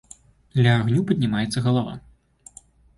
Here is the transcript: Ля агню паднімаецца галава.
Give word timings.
Ля 0.63 0.71
агню 0.79 1.05
паднімаецца 1.13 1.59
галава. 1.69 1.93